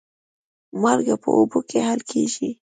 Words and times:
مالګه 0.81 1.15
په 1.23 1.29
اوبو 1.37 1.59
کې 1.69 1.79
حل 1.87 2.01
کېږي. 2.11 2.49